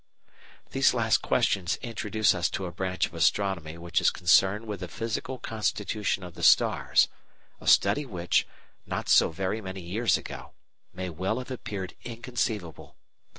These 0.71 0.95
last 0.95 1.19
questions 1.19 1.77
introduce 1.83 2.33
us 2.33 2.49
to 2.57 2.65
a 2.65 2.71
branch 2.71 3.05
of 3.05 3.13
astronomy 3.13 3.77
which 3.77 4.01
is 4.01 4.09
concerned 4.09 4.65
with 4.65 4.79
the 4.79 4.87
physical 4.87 5.37
constitution 5.37 6.23
of 6.23 6.33
the 6.33 6.41
stars, 6.41 7.07
a 7.59 7.67
study 7.67 8.03
which, 8.03 8.47
not 8.87 9.09
so 9.09 9.29
very 9.29 9.61
many 9.61 9.81
years 9.83 10.17
ago, 10.17 10.53
may 10.91 11.11
well 11.11 11.37
have 11.37 11.51
appeared 11.51 11.93
inconceivable. 12.03 12.95